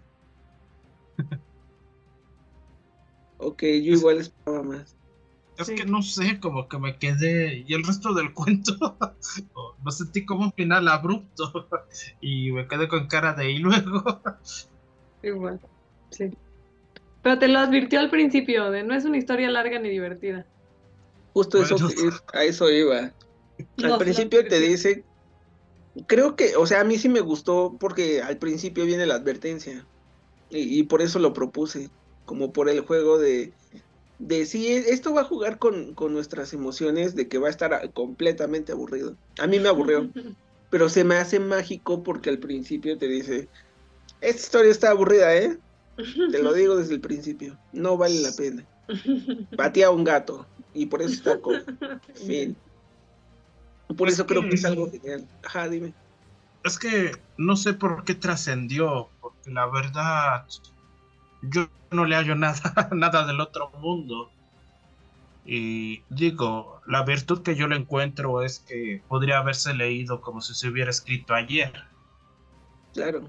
ok, 3.37 3.61
yo 3.61 3.93
igual 3.93 4.17
esperaba 4.17 4.63
más. 4.63 4.98
Es 5.59 5.69
que 5.69 5.85
no 5.85 6.01
sé, 6.01 6.39
como 6.39 6.69
que 6.69 6.79
me 6.79 6.97
quedé. 6.97 7.65
Y 7.67 7.73
el 7.73 7.83
resto 7.83 8.13
del 8.13 8.33
cuento, 8.33 8.97
lo 9.83 9.91
sentí 9.91 10.25
como 10.25 10.45
un 10.45 10.53
final 10.53 10.87
abrupto. 10.87 11.67
Y 12.21 12.51
me 12.51 12.67
quedé 12.67 12.87
con 12.87 13.07
cara 13.07 13.33
de 13.33 13.51
y 13.51 13.59
luego. 13.59 14.21
Igual, 15.23 15.59
sí. 16.11 16.31
Pero 17.21 17.37
te 17.37 17.49
lo 17.49 17.59
advirtió 17.59 17.99
al 17.99 18.09
principio, 18.09 18.71
de 18.71 18.83
no 18.83 18.95
es 18.95 19.03
una 19.03 19.17
historia 19.17 19.49
larga 19.49 19.79
ni 19.79 19.89
divertida. 19.89 20.45
Justo 21.33 21.61
eso, 21.61 21.75
a 22.33 22.43
eso 22.43 22.69
iba. 22.71 23.11
Al 23.83 23.97
principio 23.97 24.47
te 24.47 24.59
dice. 24.59 25.03
Creo 26.07 26.35
que, 26.37 26.55
o 26.55 26.65
sea, 26.65 26.81
a 26.81 26.83
mí 26.85 26.97
sí 26.97 27.09
me 27.09 27.19
gustó 27.19 27.75
porque 27.77 28.21
al 28.21 28.37
principio 28.37 28.85
viene 28.85 29.05
la 29.05 29.15
advertencia. 29.15 29.85
y 30.49 30.83
por 30.83 31.01
eso 31.01 31.19
lo 31.19 31.33
propuse. 31.33 31.89
Como 32.25 32.53
por 32.53 32.69
el 32.69 32.81
juego 32.81 33.17
de 33.17 33.51
de 34.19 34.45
si 34.45 34.67
esto 34.67 35.13
va 35.13 35.21
a 35.21 35.25
jugar 35.25 35.57
con, 35.57 35.95
nuestras 36.11 36.53
emociones, 36.53 37.15
de 37.15 37.27
que 37.27 37.38
va 37.38 37.47
a 37.47 37.51
estar 37.51 37.91
completamente 37.93 38.73
aburrido. 38.73 39.15
A 39.39 39.47
mí 39.47 39.59
me 39.59 39.69
aburrió, 39.69 40.09
pero 40.69 40.89
se 40.89 41.03
me 41.03 41.15
hace 41.15 41.39
mágico 41.39 42.03
porque 42.03 42.29
al 42.29 42.38
principio 42.38 42.97
te 42.97 43.07
dice, 43.07 43.47
esta 44.21 44.41
historia 44.41 44.71
está 44.71 44.91
aburrida, 44.91 45.35
¿eh? 45.35 45.57
Te 46.31 46.41
lo 46.41 46.53
digo 46.53 46.77
desde 46.77 46.93
el 46.93 47.01
principio, 47.01 47.57
no 47.73 47.97
vale 47.97 48.21
la 48.21 48.31
pena. 48.31 48.65
Batía 49.57 49.88
a 49.88 49.91
un 49.91 50.03
gato 50.03 50.45
y 50.73 50.85
por 50.85 51.01
eso 51.01 51.13
está 51.13 51.39
con 51.39 51.61
fin. 52.13 52.55
Por 53.97 54.07
eso 54.07 54.25
creo 54.25 54.43
que 54.43 54.55
es 54.55 54.65
algo 54.65 54.89
genial. 54.89 55.27
Ajá, 55.43 55.67
dime. 55.67 55.93
Es 56.63 56.77
que 56.77 57.11
no 57.38 57.55
sé 57.55 57.73
por 57.73 58.03
qué 58.03 58.15
trascendió, 58.15 59.09
porque 59.19 59.49
la 59.51 59.65
verdad 59.67 60.45
yo 61.41 61.67
no 61.91 62.05
le 62.05 62.15
hallo 62.15 62.36
nada, 62.36 62.89
nada 62.91 63.25
del 63.25 63.39
otro 63.41 63.72
mundo. 63.79 64.31
Y 65.46 66.03
digo, 66.10 66.81
la 66.86 67.03
virtud 67.03 67.41
que 67.41 67.55
yo 67.55 67.67
le 67.67 67.75
encuentro 67.75 68.43
es 68.43 68.60
que 68.60 69.01
podría 69.08 69.39
haberse 69.39 69.74
leído 69.74 70.22
como 70.22 70.41
si 70.41 70.53
se 70.53 70.67
hubiera 70.67 70.91
escrito 70.91 71.34
ayer. 71.34 71.74
Claro. 72.93 73.27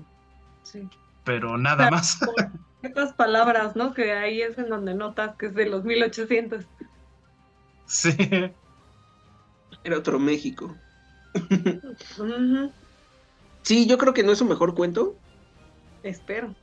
Sí. 0.62 0.86
Pero 1.24 1.56
nada 1.56 1.90
más. 1.90 2.18
Estas 2.82 3.12
palabras, 3.12 3.76
¿no? 3.76 3.94
Que 3.94 4.12
ahí 4.12 4.42
es 4.42 4.58
en 4.58 4.68
donde 4.70 4.94
notas 4.94 5.36
que 5.36 5.46
es 5.46 5.54
de 5.54 5.66
los 5.66 5.84
1800. 5.84 6.64
Sí. 7.86 8.16
Era 9.84 9.98
otro 9.98 10.18
México. 10.18 10.74
Sí, 13.62 13.86
yo 13.86 13.98
creo 13.98 14.14
que 14.14 14.22
no 14.22 14.32
es 14.32 14.40
un 14.40 14.48
mejor 14.48 14.74
cuento. 14.74 15.14
Espero. 16.02 16.54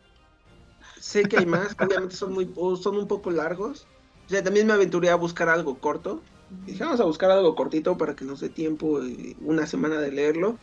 Sé 1.00 1.24
que 1.24 1.38
hay 1.38 1.46
más, 1.46 1.76
obviamente 1.80 2.16
son 2.16 2.34
muy 2.34 2.50
son 2.82 2.98
un 2.98 3.08
poco 3.08 3.32
largos. 3.32 3.88
O 4.26 4.30
sea, 4.30 4.44
también 4.44 4.68
me 4.68 4.74
aventuré 4.74 5.10
a 5.10 5.16
buscar 5.16 5.50
algo 5.50 5.78
corto. 5.78 6.22
Dije, 6.66 6.84
vamos 6.84 7.00
a 7.00 7.06
buscar 7.06 7.32
algo 7.32 7.56
cortito 7.56 7.98
para 7.98 8.16
que 8.16 8.26
nos 8.26 8.40
dé 8.40 8.50
tiempo, 8.50 9.02
eh, 9.04 9.36
una 9.42 9.66
semana 9.68 10.00
de 10.00 10.12
leerlo. 10.12 10.58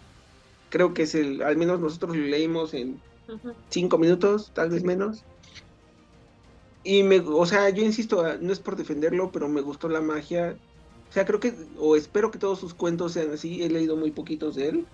Creo 0.71 0.95
que 0.95 1.03
es 1.03 1.14
el, 1.14 1.43
al 1.43 1.57
menos 1.57 1.81
nosotros 1.81 2.17
lo 2.17 2.25
leímos 2.25 2.75
en 2.75 3.00
cinco 3.71 3.99
minutos, 3.99 4.50
tal 4.55 4.71
vez 4.71 4.83
menos. 4.83 5.25
Y 6.83 7.03
me, 7.03 7.21
o 7.21 7.47
sea, 7.47 7.71
yo 7.71 7.83
insisto, 7.83 8.25
ah, 8.25 8.37
no 8.41 8.53
es 8.53 8.61
por 8.61 8.76
defenderlo, 8.76 9.31
pero 9.33 9.49
me 9.49 9.62
gustó 9.62 9.88
la 9.88 10.00
magia. 10.00 10.57
O 11.09 11.12
sea, 11.12 11.25
creo 11.25 11.41
que, 11.41 11.55
o 11.79 11.97
espero 11.97 12.31
que 12.31 12.38
todos 12.38 12.59
sus 12.59 12.75
cuentos 12.75 13.12
sean 13.12 13.33
así. 13.33 13.62
He 13.62 13.71
leído 13.71 13.97
muy 13.97 14.11
poquitos 14.11 14.57
de 14.57 14.69
él. 14.69 14.87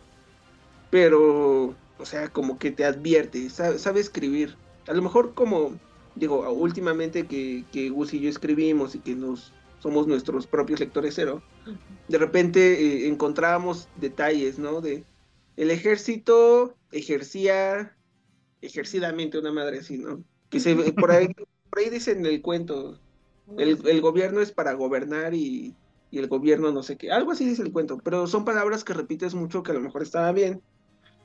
Pero, 0.91 1.75
o 1.99 2.05
sea, 2.05 2.29
como 2.29 2.59
que 2.59 2.71
te 2.71 2.85
advierte, 2.85 3.49
sabe 3.51 4.01
escribir 4.01 4.57
a 4.87 4.93
lo 4.93 5.03
mejor 5.03 5.35
como, 5.35 5.73
digo, 6.15 6.49
últimamente 6.51 7.27
que, 7.27 7.65
que 7.73 7.91
Gus 7.91 8.15
y 8.15 8.21
yo 8.21 8.29
escribimos 8.29 8.95
y 8.95 9.01
que 9.01 9.15
nos 9.15 9.53
somos 9.81 10.07
nuestros 10.07 10.47
propios 10.47 10.79
lectores 10.79 11.15
cero, 11.15 11.43
de 12.09 12.19
repente 12.19 12.61
eh, 12.75 13.09
encontrábamos 13.09 13.89
detalles, 13.97 14.59
¿no? 14.59 14.81
De 14.81 15.05
el 15.57 15.71
ejército 15.71 16.77
ejercía 16.93 17.97
ejercidamente 18.61 19.39
una 19.39 19.53
madre 19.53 19.79
así, 19.79 19.99
¿no? 19.99 20.23
Que 20.51 20.61
se 20.61 20.75
por 20.93 21.11
ahí, 21.11 21.29
por 21.71 21.79
ahí 21.79 21.89
dicen 21.89 22.21
en 22.21 22.27
el 22.27 22.43
cuento, 22.43 22.99
el, 23.57 24.01
gobierno 24.01 24.41
es 24.41 24.53
para 24.53 24.75
gobernar 24.75 25.35
y, 25.35 25.75
y, 26.11 26.19
el 26.19 26.29
gobierno 26.29 26.73
no 26.73 26.83
sé 26.83 26.97
qué, 26.97 27.11
algo 27.11 27.33
así 27.33 27.45
dice 27.45 27.63
el 27.63 27.73
cuento, 27.73 27.99
pero 28.05 28.27
son 28.27 28.45
palabras 28.45 28.85
que 28.85 28.95
repites 28.95 29.35
mucho 29.35 29.63
que 29.63 29.73
a 29.73 29.75
lo 29.75 29.81
mejor 29.81 30.03
estaba 30.03 30.31
bien. 30.33 30.63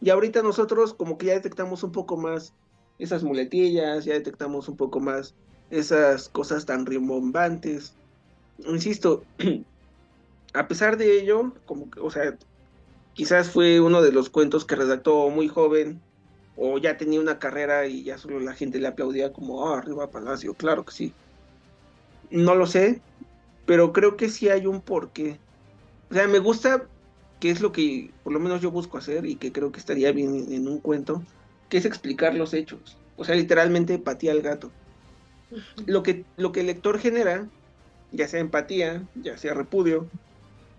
Y 0.02 0.10
ahorita 0.10 0.42
nosotros 0.42 0.94
como 0.94 1.18
que 1.18 1.28
ya 1.28 1.34
detectamos 1.34 1.84
un 1.84 1.92
poco 1.92 2.18
más 2.18 2.54
esas 3.00 3.24
muletillas, 3.24 4.06
ya 4.06 4.14
detectamos 4.14 4.70
un 4.70 4.78
poco 4.78 5.00
más 5.00 5.34
esas 5.70 6.30
cosas 6.30 6.66
tan 6.66 6.86
rimbombantes. 6.86 7.94
Insisto, 8.66 9.24
a 10.54 10.68
pesar 10.68 10.98
de 10.98 11.20
ello, 11.20 11.54
como 11.66 11.90
o 12.02 12.12
sea, 12.12 12.38
quizás 13.14 13.50
fue 13.50 13.82
uno 13.82 14.02
de 14.02 14.12
los 14.12 14.30
cuentos 14.30 14.66
que 14.66 14.76
redactó 14.76 15.30
muy 15.30 15.48
joven, 15.48 16.02
o 16.58 16.78
ya 16.78 16.98
tenía 16.98 17.20
una 17.20 17.40
carrera 17.40 17.86
y 17.88 18.04
ya 18.04 18.18
solo 18.18 18.40
la 18.40 18.54
gente 18.54 18.80
le 18.80 18.88
aplaudía 18.88 19.34
como, 19.34 19.68
ah, 19.68 19.80
arriba 19.80 20.10
Palacio, 20.10 20.54
claro 20.54 20.86
que 20.86 20.94
sí. 20.94 21.14
No 22.30 22.56
lo 22.56 22.66
sé, 22.66 23.02
pero 23.66 23.92
creo 23.94 24.16
que 24.16 24.30
sí 24.30 24.50
hay 24.50 24.66
un 24.66 24.82
porqué. 24.82 25.38
O 26.10 26.14
sea, 26.14 26.28
me 26.28 26.40
gusta, 26.40 26.88
que 27.40 27.50
es 27.50 27.62
lo 27.62 27.72
que 27.72 28.12
por 28.24 28.32
lo 28.32 28.40
menos 28.40 28.62
yo 28.62 28.72
busco 28.72 28.98
hacer 28.98 29.26
y 29.26 29.36
que 29.36 29.52
creo 29.52 29.72
que 29.72 29.80
estaría 29.80 30.12
bien 30.12 30.52
en 30.52 30.68
un 30.68 30.80
cuento, 30.80 31.22
que 31.76 31.80
es 31.80 31.86
explicar 31.86 32.34
los 32.36 32.54
hechos. 32.54 32.96
O 33.18 33.26
sea, 33.26 33.36
literalmente 33.36 33.96
empatía 33.96 34.32
al 34.32 34.42
gato. 34.42 34.72
Lo 35.86 36.04
que, 36.04 36.24
lo 36.38 36.54
que 36.54 36.62
el 36.62 36.68
lector 36.68 37.00
genera, 37.00 37.50
ya 38.14 38.30
sea 38.30 38.40
empatía, 38.40 39.04
ya 39.16 39.38
sea 39.38 39.54
repudio, 39.54 40.08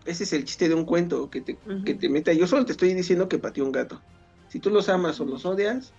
ese 0.06 0.24
es 0.24 0.32
el 0.32 0.46
chiste 0.46 0.70
de 0.70 0.74
un 0.74 0.86
cuento 0.86 1.28
que 1.28 1.42
te, 1.42 1.58
que 1.84 1.92
te 1.92 2.08
meta. 2.08 2.32
Yo 2.32 2.46
solo 2.46 2.64
te 2.64 2.72
estoy 2.72 2.94
diciendo 2.94 3.28
que 3.28 3.38
pateó 3.38 3.66
un 3.66 3.72
gato. 3.72 4.00
Si 4.48 4.58
tú 4.58 4.70
los 4.70 4.88
amas 4.88 5.20
o 5.20 5.26
los 5.26 5.44
odias, 5.44 5.92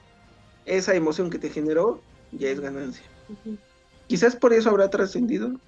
esa 0.65 0.95
emoción 0.95 1.29
que 1.29 1.37
te 1.37 1.51
generó 1.51 2.01
ya 2.31 2.49
es 2.49 2.59
ganancia. 2.59 3.05
Quizás 4.07 4.35
por 4.35 4.51
eso 4.51 4.71
habrá 4.71 4.89
trascendido. 4.89 5.59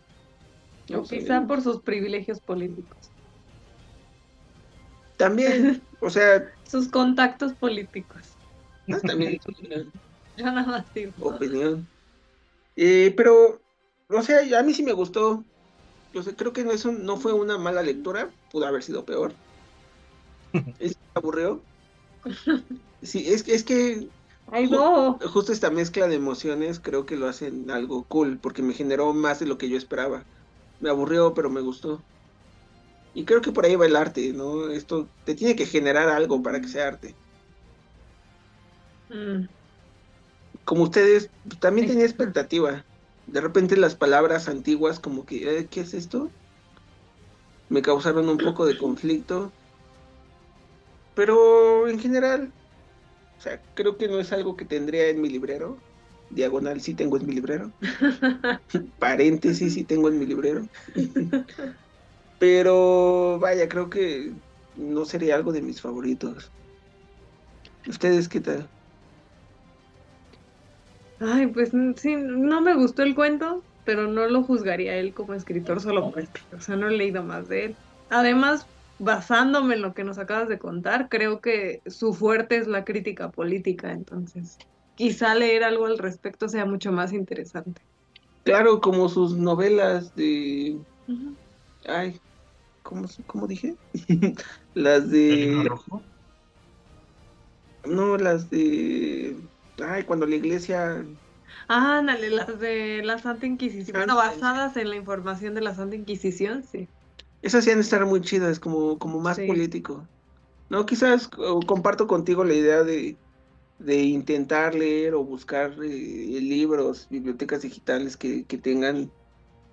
No 0.90 1.04
quizás 1.04 1.46
por 1.46 1.62
sus 1.62 1.82
privilegios 1.82 2.40
políticos. 2.40 2.98
También, 5.18 5.84
o 6.00 6.10
sea... 6.10 6.52
Sus 6.64 6.88
contactos 6.88 7.54
políticos. 7.54 8.39
También 8.98 9.38
Yo 10.38 10.46
nada 10.46 10.66
más 10.66 10.86
Opinión. 11.22 11.88
Eh, 12.76 13.14
pero, 13.16 13.62
o 14.10 14.22
sea, 14.22 14.60
a 14.60 14.64
mí 14.64 14.74
sí 14.74 14.84
me 14.84 14.94
gustó. 14.94 15.44
Yo 16.14 16.24
sé, 16.24 16.36
creo 16.36 16.54
que 16.54 16.64
no, 16.64 16.72
es 16.72 16.86
no 16.86 17.18
fue 17.18 17.34
una 17.34 17.58
mala 17.58 17.84
lectura, 17.84 18.32
pudo 18.52 18.66
haber 18.66 18.84
sido 18.84 19.06
peor. 19.06 19.34
es 20.80 20.98
aburrió. 21.14 21.62
Sí, 23.02 23.26
es 23.30 23.44
que, 23.44 23.54
es 23.54 23.64
que 23.64 24.10
justo 25.32 25.54
esta 25.54 25.70
mezcla 25.70 26.08
de 26.08 26.16
emociones 26.16 26.82
creo 26.82 27.06
que 27.06 27.16
lo 27.16 27.30
hacen 27.30 27.72
algo 27.72 28.04
cool, 28.04 28.40
porque 28.40 28.62
me 28.62 28.74
generó 28.74 29.14
más 29.14 29.40
de 29.40 29.46
lo 29.46 29.58
que 29.58 29.70
yo 29.70 29.78
esperaba. 29.78 30.26
Me 30.82 30.90
aburrió, 30.90 31.34
pero 31.34 31.50
me 31.50 31.62
gustó. 31.62 32.02
Y 33.14 33.24
creo 33.24 33.42
que 33.42 33.54
por 33.54 33.66
ahí 33.66 33.78
va 33.78 33.86
el 33.86 33.96
arte, 33.96 34.34
¿no? 34.34 34.70
Esto 34.70 35.08
te 35.26 35.34
tiene 35.34 35.56
que 35.56 35.66
generar 35.66 36.10
algo 36.10 36.44
para 36.44 36.60
que 36.60 36.68
sea 36.68 36.88
arte. 36.88 37.16
Mm. 39.10 39.48
Como 40.64 40.84
ustedes, 40.84 41.32
también 41.60 41.88
tenía 41.88 42.06
expectativa. 42.06 42.86
De 43.26 43.42
repente 43.42 43.78
las 43.78 43.96
palabras 43.96 44.48
antiguas 44.48 45.00
como 45.00 45.26
que, 45.26 45.60
eh, 45.60 45.68
¿qué 45.68 45.82
es 45.82 45.94
esto? 45.94 46.32
Me 47.70 47.82
causaron 47.82 48.30
un 48.30 48.38
poco 48.38 48.66
de 48.66 48.78
conflicto. 48.78 49.52
Pero 51.14 51.88
en 51.88 52.00
general, 52.00 52.54
o 53.38 53.42
sea, 53.42 53.62
creo 53.74 53.98
que 53.98 54.08
no 54.08 54.20
es 54.20 54.32
algo 54.32 54.56
que 54.56 54.66
tendría 54.66 55.08
en 55.10 55.22
mi 55.22 55.30
librero. 55.30 55.78
Diagonal 56.30 56.82
sí 56.82 56.94
tengo 56.94 57.18
en 57.18 57.26
mi 57.26 57.34
librero. 57.34 57.74
Paréntesis 59.00 59.74
sí 59.74 59.84
tengo 59.86 60.10
en 60.10 60.20
mi 60.20 60.26
librero. 60.26 60.68
Pero 62.38 63.38
vaya, 63.40 63.68
creo 63.68 63.90
que 63.90 64.34
no 64.76 65.06
sería 65.06 65.36
algo 65.36 65.52
de 65.52 65.62
mis 65.62 65.82
favoritos. 65.82 66.54
¿Ustedes 67.88 68.30
qué 68.30 68.40
tal? 68.40 68.70
Ay, 71.20 71.48
pues 71.48 71.72
sí, 71.98 72.16
no 72.16 72.62
me 72.62 72.76
gustó 72.76 73.04
el 73.04 73.16
cuento, 73.16 73.62
pero 73.86 74.08
no 74.08 74.28
lo 74.28 74.44
juzgaría 74.44 74.96
él 74.96 75.14
como 75.14 75.34
escritor 75.34 75.82
solo 75.82 76.12
por 76.12 76.20
esto. 76.20 76.40
O 76.56 76.62
sea, 76.62 76.76
no 76.76 76.88
he 76.88 76.92
leído 76.96 77.24
más 77.24 77.50
de 77.50 77.66
él. 77.66 77.76
Además, 78.10 78.66
basándome 79.00 79.76
en 79.76 79.82
lo 79.82 79.94
que 79.94 80.04
nos 80.04 80.18
acabas 80.18 80.50
de 80.50 80.60
contar, 80.60 81.10
creo 81.10 81.42
que 81.42 81.82
su 81.88 82.14
fuerte 82.14 82.58
es 82.58 82.68
la 82.68 82.86
crítica 82.86 83.32
política, 83.32 83.92
entonces 83.92 84.58
quizá 84.96 85.34
leer 85.36 85.64
algo 85.64 85.86
al 85.86 85.98
respecto 85.98 86.50
sea 86.50 86.66
mucho 86.66 86.92
más 86.92 87.14
interesante. 87.14 87.82
Claro, 88.44 88.82
como 88.82 89.10
sus 89.10 89.38
novelas 89.38 90.16
de... 90.16 90.78
Ay, 91.88 92.20
¿cómo, 92.84 93.08
cómo 93.26 93.48
dije? 93.48 93.76
las 94.74 95.04
¿El 95.04 95.10
de... 95.10 95.36
libro 95.36 95.70
rojo? 95.70 96.02
No, 97.86 98.18
las 98.18 98.50
de... 98.50 99.38
Ay, 99.86 100.04
cuando 100.04 100.26
la 100.26 100.36
iglesia... 100.36 101.06
Ah, 101.68 102.00
ándale, 102.00 102.30
las 102.30 102.60
de 102.60 103.02
la 103.04 103.18
Santa 103.18 103.46
Inquisición. 103.46 103.98
Ah, 103.98 104.14
Bueno, 104.14 104.22
sí. 104.34 104.40
basadas 104.42 104.78
en 104.78 104.90
la 104.90 104.96
información 104.96 105.54
de 105.56 105.62
la 105.62 105.76
Santa 105.76 105.96
Inquisición, 105.96 106.64
sí. 106.64 106.88
Esas 107.42 107.64
sí 107.64 107.72
han 107.72 107.78
de 107.78 107.84
estar 107.84 108.06
muy 108.06 108.22
chidas, 108.22 108.60
como, 108.60 108.98
como 109.00 109.20
más 109.20 109.38
Sí. 109.38 109.48
político. 109.48 110.08
No, 110.70 110.86
quizás 110.86 111.30
o, 111.38 111.60
comparto 111.62 112.08
contigo 112.08 112.44
la 112.44 112.54
idea 112.54 112.84
de, 112.84 113.18
de 113.80 114.02
intentar 114.04 114.76
leer 114.76 115.16
o 115.16 115.24
buscar 115.24 115.72
eh, 115.84 116.40
libros, 116.42 117.08
bibliotecas 117.10 117.62
digitales 117.62 118.18
que, 118.18 118.46
que 118.46 118.58
tengan 118.58 119.12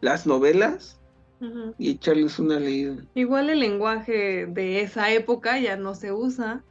las 0.01 0.27
novelas 0.27 1.01
y 1.79 1.91
echarles 1.91 2.39
una 2.39 2.59
leída. 2.59 2.97
Igual 3.15 3.51
el 3.51 3.61
lenguaje 3.61 4.47
de 4.47 4.81
esa 4.81 5.13
época 5.13 5.59
ya 5.59 5.77
no 5.77 5.95
se 5.95 6.13
usa, 6.13 6.65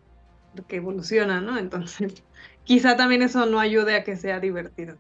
que 0.67 0.77
evoluciona, 0.77 1.41
¿no? 1.41 1.57
Entonces, 1.57 2.23
quizá 2.65 2.97
también 2.97 3.21
eso 3.21 3.45
no 3.45 3.59
ayude 3.59 3.95
a 3.95 4.03
que 4.03 4.17
sea 4.17 4.39
divertido. 4.39 4.97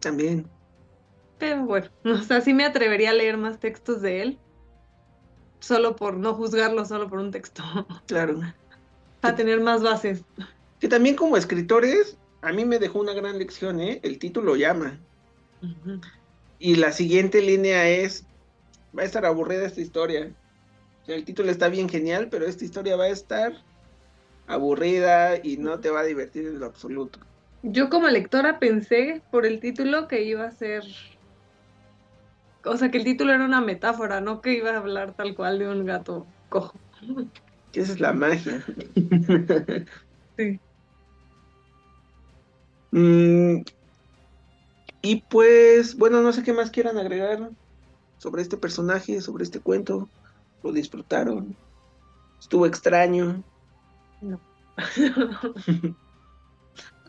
También. 0.00 0.48
Pero 1.38 1.64
bueno, 1.66 1.90
o 2.04 2.18
sea, 2.22 2.40
sí 2.40 2.54
me 2.54 2.64
atrevería 2.64 3.10
a 3.10 3.14
leer 3.14 3.36
más 3.36 3.58
textos 3.60 4.00
de 4.00 4.22
él, 4.22 4.38
solo 5.60 5.96
por 5.96 6.16
no 6.16 6.34
juzgarlo, 6.34 6.84
solo 6.84 7.08
por 7.08 7.18
un 7.18 7.30
texto, 7.30 7.62
Claro. 8.06 8.40
para 9.20 9.36
tener 9.36 9.60
más 9.60 9.82
bases. 9.82 10.24
Que 10.80 10.88
también 10.88 11.16
como 11.16 11.36
escritores, 11.36 12.16
a 12.42 12.52
mí 12.52 12.64
me 12.64 12.78
dejó 12.78 13.00
una 13.00 13.14
gran 13.14 13.38
lección, 13.38 13.80
¿eh? 13.80 14.00
El 14.02 14.18
título 14.18 14.56
llama. 14.56 14.98
Y 16.58 16.76
la 16.76 16.92
siguiente 16.92 17.42
línea 17.42 17.88
es, 17.88 18.24
va 18.96 19.02
a 19.02 19.06
estar 19.06 19.24
aburrida 19.26 19.66
esta 19.66 19.80
historia. 19.80 20.30
O 21.02 21.06
sea, 21.06 21.16
el 21.16 21.24
título 21.24 21.50
está 21.50 21.68
bien 21.68 21.88
genial, 21.88 22.28
pero 22.30 22.46
esta 22.46 22.64
historia 22.64 22.96
va 22.96 23.04
a 23.04 23.08
estar 23.08 23.54
aburrida 24.46 25.36
y 25.42 25.56
no 25.56 25.80
te 25.80 25.90
va 25.90 26.00
a 26.00 26.04
divertir 26.04 26.46
en 26.46 26.60
lo 26.60 26.66
absoluto. 26.66 27.18
Yo 27.62 27.90
como 27.90 28.08
lectora 28.08 28.58
pensé 28.58 29.22
por 29.30 29.46
el 29.46 29.60
título 29.60 30.08
que 30.08 30.22
iba 30.22 30.44
a 30.44 30.52
ser, 30.52 30.84
o 32.64 32.76
sea, 32.76 32.90
que 32.90 32.98
el 32.98 33.04
título 33.04 33.32
era 33.32 33.44
una 33.44 33.60
metáfora, 33.60 34.20
no 34.20 34.40
que 34.40 34.54
iba 34.54 34.70
a 34.70 34.78
hablar 34.78 35.14
tal 35.14 35.34
cual 35.34 35.58
de 35.58 35.68
un 35.68 35.84
gato 35.84 36.26
cojo. 36.48 36.78
Esa 37.72 37.92
es 37.92 38.00
la 38.00 38.12
magia. 38.12 38.64
Sí. 40.38 40.60
Mm, 42.90 43.62
y 45.00 45.22
pues, 45.30 45.96
bueno, 45.96 46.20
no 46.20 46.30
sé 46.32 46.42
qué 46.42 46.52
más 46.52 46.70
quieran 46.70 46.98
agregar 46.98 47.50
sobre 48.18 48.42
este 48.42 48.58
personaje, 48.58 49.22
sobre 49.22 49.44
este 49.44 49.60
cuento. 49.60 50.10
¿Lo 50.62 50.72
disfrutaron? 50.72 51.56
¿Estuvo 52.38 52.66
extraño? 52.66 53.42
No. 54.26 54.40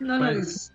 No 0.00 0.16
lo. 0.16 0.32
Pues 0.32 0.72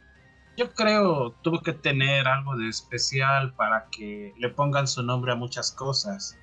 yo 0.58 0.72
creo 0.74 1.32
tuvo 1.42 1.62
que 1.62 1.74
tener 1.74 2.28
algo 2.28 2.56
de 2.58 2.70
especial 2.70 3.54
para 3.54 3.86
que 3.90 4.34
le 4.38 4.50
pongan 4.50 4.88
su 4.88 5.02
nombre 5.02 5.32
a 5.32 5.36
muchas 5.36 5.72
cosas. 5.72 6.38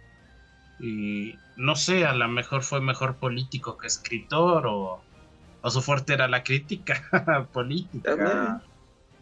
Y 0.78 1.38
no 1.56 1.76
sé, 1.76 2.06
a 2.06 2.14
lo 2.14 2.26
mejor 2.28 2.62
fue 2.62 2.80
mejor 2.80 3.16
político 3.16 3.76
que 3.76 3.86
escritor 3.86 4.66
o, 4.66 5.00
o 5.60 5.70
su 5.70 5.82
fuerte 5.82 6.14
era 6.14 6.26
la 6.26 6.42
crítica 6.42 7.48
política. 7.52 8.16
También. 8.16 8.62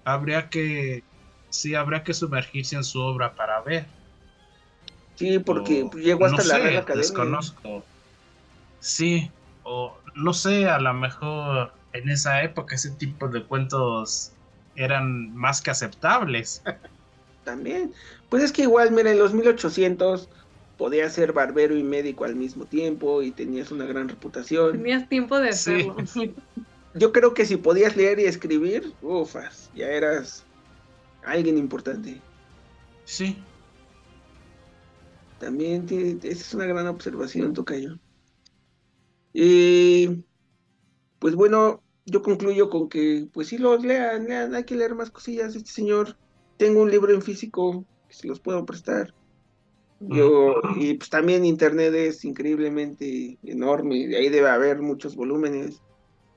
Habría 0.05 0.49
que, 0.49 1.03
sí, 1.51 1.75
habría 1.75 2.03
que 2.03 2.15
sumergirse 2.15 2.77
en 2.77 2.85
su 2.85 3.01
obra 3.01 3.35
para 3.35 3.61
ver. 3.61 3.87
Sí, 5.17 5.39
porque 5.41 5.83
O, 5.83 5.91
llegó 5.99 6.27
hasta 6.27 6.43
no 6.43 6.49
la 6.49 6.55
sé, 6.55 6.63
Real 6.63 6.77
Academia. 6.77 7.03
Desconozco. 7.03 7.85
Sí, 8.79 9.31
o 9.65 9.99
no 10.19 10.33
sé, 10.33 10.69
a 10.69 10.79
lo 10.79 10.93
mejor 10.95 11.73
en 11.93 12.09
esa 12.11 12.43
época 12.43 12.75
ese 12.75 12.91
tipo 12.91 13.29
de 13.29 13.45
cuentos 13.47 14.33
eran 14.77 15.35
más 15.35 15.61
que 15.63 15.71
aceptables. 15.71 16.63
También. 17.45 17.93
Pues 18.29 18.43
es 18.43 18.53
que 18.53 18.63
igual, 18.63 18.91
mira, 18.93 19.11
en 19.11 19.19
los 19.19 19.33
1800 19.33 20.29
podías 20.77 21.13
ser 21.15 21.33
barbero 21.33 21.77
y 21.77 21.83
médico 21.83 22.25
al 22.25 22.37
mismo 22.37 22.65
tiempo 22.67 23.23
y 23.23 23.31
tenías 23.33 23.71
una 23.73 23.85
gran 23.87 24.09
reputación. 24.09 24.73
Tenías 24.73 25.09
tiempo 25.09 25.39
de 25.41 25.53
Sí. 25.53 25.89
hacerlo. 25.91 25.97
Yo 26.95 27.13
creo 27.13 27.35
que 27.35 27.45
si 27.47 27.57
podías 27.57 27.97
leer 27.97 28.19
y 28.19 28.25
escribir, 28.25 28.93
ufas, 29.03 29.71
ya 29.75 29.87
eras 29.87 30.45
alguien 31.25 31.59
importante. 31.59 32.21
Sí, 33.05 33.37
También 35.39 35.87
tiene- 35.87 36.19
esa 36.23 36.29
es 36.43 36.55
una 36.55 36.67
gran 36.67 36.87
observación, 36.89 37.55
Tocayo. 37.55 37.99
Y 39.33 40.25
pues 41.19 41.35
bueno, 41.35 41.83
yo 42.07 42.23
concluyo 42.23 42.71
con 42.71 42.89
que, 42.89 43.29
pues 43.33 43.49
sí, 43.49 43.59
los 43.59 43.85
lean, 43.85 44.27
lean, 44.27 44.55
hay 44.55 44.65
que 44.65 44.77
leer 44.77 44.95
más 44.95 45.11
cosillas. 45.11 45.55
Este 45.55 45.71
señor, 45.71 46.17
tengo 46.57 46.83
un 46.83 46.91
libro 46.91 47.13
en 47.13 47.23
físico 47.23 47.85
que 48.09 48.15
se 48.15 48.27
los 48.27 48.41
puedo 48.41 48.65
prestar. 48.65 49.15
Yo, 50.01 50.55
y 50.77 50.95
pues 50.95 51.11
también 51.11 51.45
internet 51.45 51.93
es 51.95 52.25
increíblemente 52.25 53.37
enorme, 53.43 54.07
de 54.07 54.17
ahí 54.17 54.29
debe 54.29 54.49
haber 54.49 54.81
muchos 54.81 55.17
volúmenes. 55.17 55.83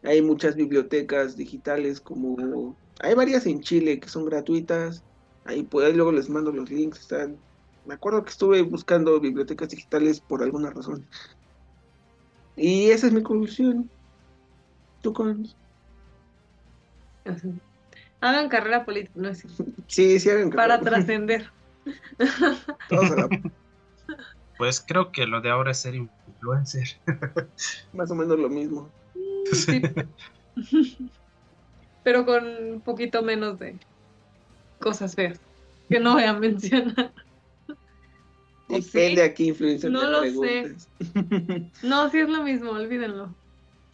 Hay 0.04 0.21
muchas 0.23 0.56
bibliotecas 0.56 1.38
digitales 1.38 2.01
como 2.01 2.75
hay 3.01 3.13
varias 3.13 3.45
en 3.45 3.62
Chile 3.62 3.99
que 3.99 4.10
son 4.10 4.25
gratuitas. 4.25 5.04
Ahí 5.45 5.63
pues 5.63 5.86
ahí 5.86 5.93
luego 5.93 6.12
les 6.12 6.30
mando 6.30 6.51
los 6.51 6.71
links, 6.71 7.01
están. 7.01 7.38
Me 7.86 7.93
acuerdo 7.93 8.23
que 8.23 8.32
estuve 8.32 8.62
buscando 8.63 9.19
bibliotecas 9.19 9.69
digitales 9.69 10.19
por 10.19 10.41
alguna 10.41 10.71
razón. 10.71 11.06
Y 12.56 12.92
esa 12.92 13.08
es 13.08 13.14
mi 13.14 13.24
conclusión. 13.24 13.90
¿Tú 15.02 15.14
con? 15.14 15.44
Hagan 18.20 18.50
carrera 18.50 18.86
política, 18.86 19.14
no 19.16 19.30
es 19.30 19.40
cierto, 19.40 19.64
Sí, 19.88 20.20
sí 20.20 20.30
hagan 20.30 20.50
para 20.50 20.80
carrera. 20.80 20.98
trascender. 20.98 21.52
Todos 22.90 23.12
a 23.12 23.16
la- 23.16 23.30
pues 24.58 24.84
creo 24.86 25.12
que 25.12 25.26
lo 25.26 25.42
de 25.42 25.50
ahora 25.50 25.72
es 25.72 25.78
ser 25.80 25.96
influencer. 25.96 26.88
más 27.94 28.12
o 28.12 28.16
menos 28.16 28.38
lo 28.40 28.50
mismo. 28.50 28.92
Sí. 29.52 29.82
Pero 32.04 32.26
con 32.26 32.46
un 32.46 32.82
poquito 32.82 33.22
menos 33.22 33.60
de 33.60 33.80
cosas 34.80 35.14
feas 35.16 35.40
que 35.90 36.00
no 36.00 36.14
voy 36.14 36.24
a 36.24 36.34
mencionar. 36.34 37.14
¿O 38.71 38.75
Depende 38.75 39.21
sí? 39.21 39.21
a 39.21 39.34
qué 39.34 39.43
influencer 39.43 39.91
No 39.91 40.01
te 40.01 40.07
lo 40.07 40.23
sé. 40.41 40.75
No, 41.84 42.10
sí 42.10 42.19
es 42.19 42.29
lo 42.29 42.43
mismo, 42.43 42.71
olvídenlo. 42.71 43.36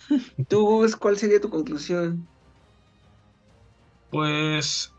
Tú, 0.50 0.66
Gus, 0.66 0.96
¿cuál 0.96 1.18
sería 1.18 1.42
tu 1.42 1.50
conclusión? 1.50 2.28
Pues 4.10 4.92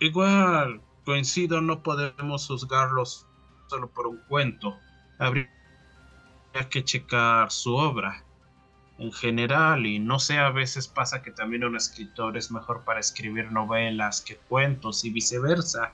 igual 0.00 0.82
coincido, 1.04 1.60
no 1.60 1.82
podemos 1.82 2.46
juzgarlos 2.46 3.26
solo 3.68 3.90
por 3.90 4.06
un 4.06 4.18
cuento. 4.28 4.78
Habría 5.18 5.48
que 6.70 6.84
checar 6.84 7.50
su 7.50 7.74
obra 7.74 8.24
en 8.98 9.12
general 9.12 9.86
y 9.86 9.98
no 9.98 10.18
sé, 10.18 10.38
a 10.38 10.50
veces 10.50 10.88
pasa 10.88 11.22
que 11.22 11.32
también 11.32 11.64
un 11.64 11.76
escritor 11.76 12.36
es 12.36 12.50
mejor 12.50 12.84
para 12.84 13.00
escribir 13.00 13.50
novelas 13.50 14.20
que 14.22 14.36
cuentos 14.36 15.04
y 15.04 15.10
viceversa. 15.10 15.92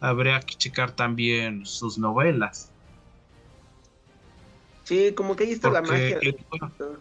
Habría 0.00 0.40
que 0.40 0.54
checar 0.54 0.92
también 0.92 1.66
sus 1.66 1.98
novelas. 1.98 2.70
Sí, 4.84 5.12
como 5.14 5.36
que 5.36 5.44
ahí 5.44 5.52
está 5.52 5.70
la 5.70 5.82
Porque 5.82 5.92
magia. 5.92 6.18
igual- 6.22 6.98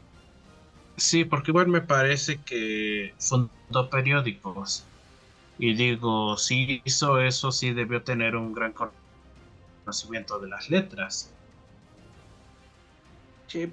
Sí, 0.97 1.25
porque 1.25 1.51
igual 1.51 1.67
me 1.67 1.81
parece 1.81 2.41
que 2.41 3.13
son 3.19 3.51
dos 3.69 3.88
periódicos. 3.89 4.83
Y 5.60 5.75
digo, 5.75 6.38
si 6.38 6.81
hizo 6.86 7.21
eso, 7.21 7.51
sí 7.51 7.71
debió 7.71 8.01
tener 8.03 8.36
un 8.36 8.51
gran 8.53 8.73
conocimiento 9.86 10.39
de 10.39 10.47
las 10.49 10.69
letras. 10.69 11.31
Sí, 13.47 13.71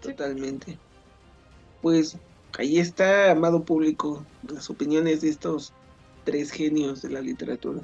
totalmente. 0.00 0.78
Pues 1.82 2.16
ahí 2.56 2.78
está, 2.78 3.32
amado 3.32 3.64
público, 3.64 4.24
las 4.48 4.70
opiniones 4.70 5.20
de 5.22 5.28
estos 5.30 5.72
tres 6.24 6.50
genios 6.50 7.02
de 7.02 7.10
la 7.10 7.20
literatura. 7.20 7.82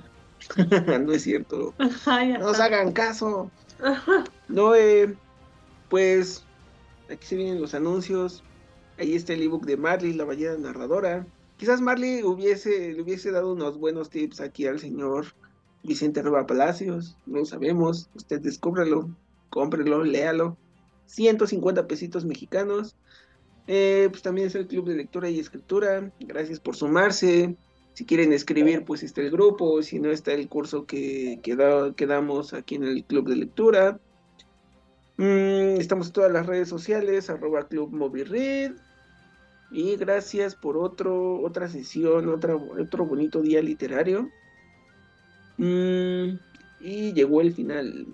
no 1.00 1.12
es 1.12 1.22
cierto. 1.22 1.74
no 1.78 2.46
os 2.46 2.60
hagan 2.60 2.92
caso. 2.92 3.50
no, 4.48 4.74
eh, 4.74 5.14
pues 5.88 6.44
aquí 7.10 7.26
se 7.26 7.36
vienen 7.36 7.60
los 7.60 7.74
anuncios. 7.74 8.42
Ahí 8.98 9.14
está 9.14 9.32
el 9.32 9.42
ebook 9.42 9.64
de 9.64 9.76
Marley, 9.76 10.12
la 10.12 10.24
ballena 10.24 10.56
narradora. 10.56 11.26
Quizás 11.56 11.80
Marley 11.80 12.22
hubiese, 12.22 12.92
le 12.92 13.02
hubiese 13.02 13.30
dado 13.30 13.52
unos 13.52 13.78
buenos 13.78 14.10
tips 14.10 14.40
aquí 14.40 14.66
al 14.66 14.78
señor 14.78 15.26
Vicente 15.82 16.22
Roba 16.22 16.46
Palacios. 16.46 17.16
No 17.26 17.38
lo 17.38 17.44
sabemos. 17.44 18.08
Usted 18.14 18.40
descúbrelo, 18.40 19.10
cómprelo, 19.50 20.04
léalo. 20.04 20.56
150 21.06 21.86
pesitos 21.86 22.24
mexicanos. 22.24 22.96
Eh, 23.66 24.08
pues 24.10 24.22
también 24.22 24.46
es 24.46 24.54
el 24.54 24.66
Club 24.66 24.88
de 24.88 24.96
Lectura 24.96 25.28
y 25.28 25.38
Escritura. 25.38 26.10
Gracias 26.20 26.60
por 26.60 26.76
sumarse. 26.76 27.56
Si 28.00 28.06
quieren 28.06 28.32
escribir, 28.32 28.86
pues 28.86 29.02
está 29.02 29.20
el 29.20 29.30
grupo. 29.30 29.82
Si 29.82 30.00
no, 30.00 30.10
está 30.10 30.32
el 30.32 30.48
curso 30.48 30.86
que, 30.86 31.38
que, 31.42 32.06
damos 32.06 32.54
aquí 32.54 32.76
en 32.76 32.84
el 32.84 33.04
Club 33.04 33.28
de 33.28 33.36
Lectura. 33.36 34.00
Mm, 35.18 35.78
estamos 35.78 36.06
en 36.06 36.12
todas 36.14 36.32
las 36.32 36.46
redes 36.46 36.66
sociales, 36.66 37.28
arroba 37.28 37.68
Club. 37.68 37.92
Y 39.70 39.96
gracias 39.96 40.54
por 40.54 40.78
otra 40.78 41.68
sesión, 41.68 42.30
otro 42.30 43.04
bonito 43.04 43.42
día 43.42 43.60
literario. 43.60 44.30
Mm, 45.58 46.38
y 46.80 47.12
llegó 47.12 47.42
el 47.42 47.52
final. 47.52 48.06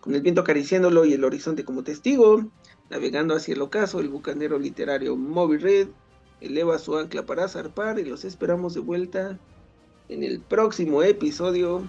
Con 0.00 0.16
el 0.16 0.20
viento 0.20 0.40
acariciándolo 0.40 1.04
y 1.04 1.12
el 1.12 1.22
horizonte 1.22 1.64
como 1.64 1.84
testigo, 1.84 2.50
navegando 2.90 3.36
hacia 3.36 3.54
el 3.54 3.62
ocaso, 3.62 4.00
el 4.00 4.08
bucanero 4.08 4.58
literario 4.58 5.16
Moby 5.16 5.58
eleva 6.40 6.78
su 6.78 6.96
ancla 6.96 7.24
para 7.24 7.48
zarpar 7.48 7.98
y 7.98 8.04
los 8.04 8.24
esperamos 8.24 8.74
de 8.74 8.80
vuelta 8.80 9.38
en 10.08 10.22
el 10.22 10.40
próximo 10.40 11.02
episodio 11.02 11.82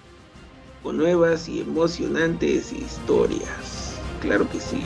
con 0.84 0.98
nuevas 0.98 1.50
y 1.50 1.62
emocionantes 1.62 2.72
historias. 2.72 4.00
Claro 4.22 4.50
que 4.50 4.60
sí. 4.60 4.84